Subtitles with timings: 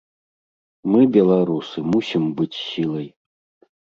[0.93, 3.07] Мы, беларусы, мусім быць сілай.